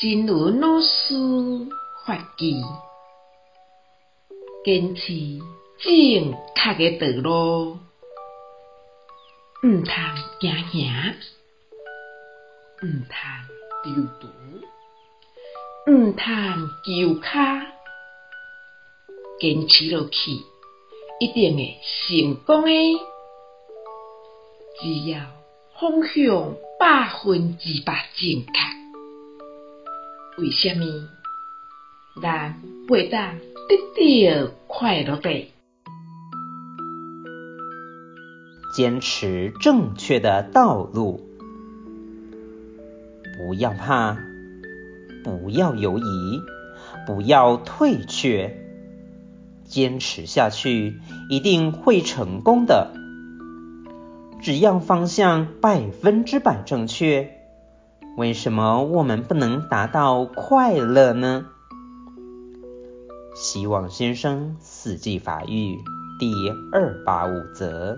[0.00, 1.16] 真如老师
[2.06, 2.54] 法语，
[4.64, 5.12] 坚持
[5.80, 7.78] 正确的道路，
[9.64, 9.92] 毋通
[10.38, 11.16] 行行，
[12.80, 13.18] 毋通
[13.82, 14.28] 踌躇，
[15.88, 16.22] 毋通
[16.84, 17.66] 求卡，
[19.40, 20.30] 坚持落去，
[21.18, 21.76] 一定会
[22.06, 22.70] 成功的。
[24.80, 25.18] 只要
[25.80, 28.77] 方向百分之百正确。
[30.38, 30.84] 为什么
[32.22, 32.54] 咱
[32.86, 33.38] 袂当
[33.68, 35.52] 得到快乐的？
[38.72, 41.28] 坚持正确的道路，
[43.36, 44.16] 不要怕，
[45.24, 46.40] 不要犹疑，
[47.04, 48.56] 不要退却，
[49.64, 52.92] 坚持下去一定会成功的。
[54.40, 57.37] 只要方向百分之百正确。
[58.16, 61.46] 为什么我们不能达到快乐呢？
[63.34, 65.78] 希望先生四季法语
[66.18, 66.32] 第
[66.72, 67.96] 二八五则。